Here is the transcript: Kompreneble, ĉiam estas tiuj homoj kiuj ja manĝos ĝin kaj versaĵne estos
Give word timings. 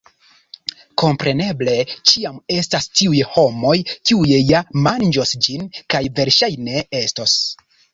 Kompreneble, 1.01 1.75
ĉiam 2.13 2.41
estas 2.57 2.89
tiuj 3.01 3.21
homoj 3.37 3.77
kiuj 3.93 4.35
ja 4.43 4.67
manĝos 4.91 5.39
ĝin 5.49 5.73
kaj 5.95 6.07
versaĵne 6.21 6.87
estos 7.07 7.43